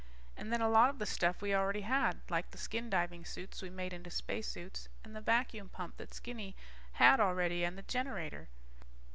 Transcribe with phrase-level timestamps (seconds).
[0.35, 2.21] And then, a lot of the stuff we already had.
[2.27, 6.55] Like the skin diving suits we made into spacesuits and the vacuum pump that Skinny
[6.93, 8.47] had already and the generator.